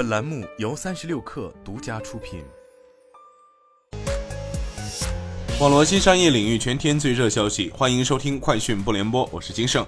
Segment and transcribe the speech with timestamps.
[0.00, 2.42] 本栏目由三十六氪独家出品。
[5.60, 9.86] 网络新商业领域全天最热消息，欢迎收听快讯不联播，我是金盛。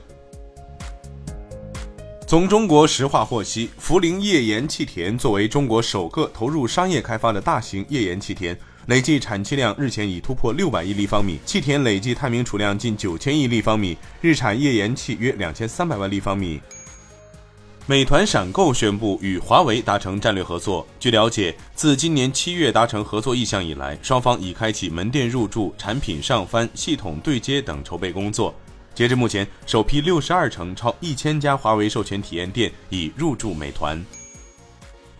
[2.26, 8.54] 从中国石化获悉，涪陵页岩气田作为中国首个投入商业开发的大型页岩气田，
[8.88, 16.60] 累计产气量日前已突破六百亿立方米，气田累计探明储量近九千亿立方米，日产页岩气约两千三百万立方米。
[17.84, 20.86] 美团闪购宣布与华为达成战略合作。
[21.00, 28.54] 据了解，自今年七月达成合作意向以来，双方已开启门店入驻、产品上翻、系统对接等筹备工作。
[28.94, 34.00] 截至目前，首批六十二城超一千家华为授权体验店已入驻美团。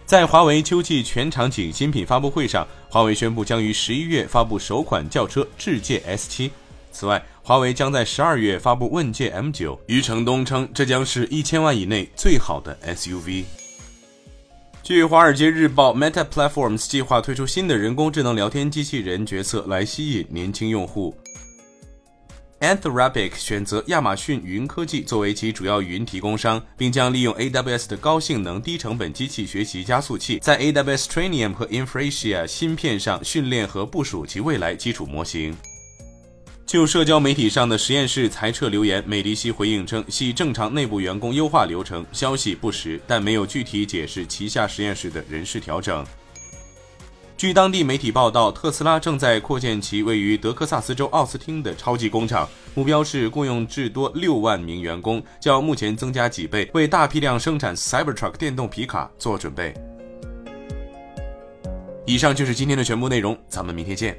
[0.06, 6.48] 在华为秋季全场景新品发布会上，华为宣布将于十一月发布首款轿车智界 S7。
[6.92, 9.77] 此外，华为将在十二月发布问界 M9。
[9.87, 13.45] 余承东称，这将是一千万以内最好的 SUV。
[14.81, 21.17] 据《华尔街日报》，Meta Platforms 计划推出新的人工智能聊天机器人角色来吸引年轻用户。
[22.61, 35.56] Anthropic 选择亚马逊云科技作为其主要云提供商，并将利用 AWS 的高性能、低成本机器学习加速器，在 AWS Trainium 和 Inferentia 芯片上训练和部署其未来基础模型。
[36.73, 46.03] 就社交媒体上的实验室裁撤留言，美迪西回应称系正常内部员工优化流程，消息不实，但没有具体解释旗下实验室的人事调整。
[47.37, 59.75] 据当地媒体报道，特斯拉正在扩建其位于德克萨斯州奥斯汀的超级工厂，目标是雇佣至多六万名员工，较目前增加几倍，为大批量生产 Cybertruck 电动皮卡做准备。
[62.06, 64.19] 以上就是今天的全部内容，咱们明天见。